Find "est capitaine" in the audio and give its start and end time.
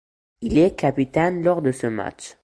0.57-1.43